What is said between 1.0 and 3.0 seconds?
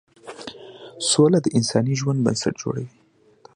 سوله د انساني ژوند بنسټ جوړوي.